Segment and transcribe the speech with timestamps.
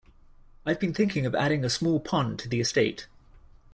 [0.65, 3.05] I'd been thinking of adding a small pond to the estate.